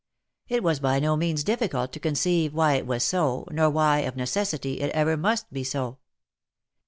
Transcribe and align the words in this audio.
It 0.47 0.63
was 0.63 0.79
by 0.79 0.97
no 0.99 1.15
means 1.15 1.43
difficult 1.43 1.91
to 1.91 1.99
conceive 1.99 2.55
why 2.55 2.73
it 2.73 2.87
was 2.87 3.03
so, 3.03 3.45
nor 3.51 3.69
why 3.69 3.99
of 3.99 4.15
necessity 4.15 4.79
it 4.81 4.89
ever 4.93 5.15
must 5.15 5.53
be 5.53 5.63
so. 5.63 5.99